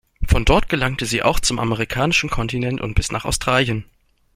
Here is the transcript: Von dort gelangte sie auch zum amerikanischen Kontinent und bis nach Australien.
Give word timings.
Von 0.27 0.45
dort 0.45 0.67
gelangte 0.67 1.05
sie 1.05 1.21
auch 1.21 1.39
zum 1.39 1.59
amerikanischen 1.59 2.31
Kontinent 2.31 2.81
und 2.81 2.95
bis 2.95 3.11
nach 3.11 3.23
Australien. 3.23 3.85